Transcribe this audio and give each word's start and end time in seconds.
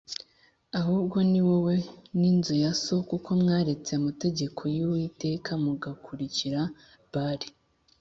ahubwo 0.79 1.17
ni 1.31 1.41
wowe 1.47 1.75
n’inzu 2.19 2.53
ya 2.63 2.71
so 2.83 2.95
kuko 3.09 3.29
mwaretse 3.41 3.91
amategeko 3.99 4.61
y’Uwiteka, 4.75 5.49
mugakurikira 5.63 6.61
Bāli 7.13 7.47